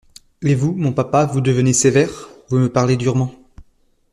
[0.41, 2.27] Et vous, mon papa, vous devenez sévère!…
[2.49, 3.31] vous me parlez durement.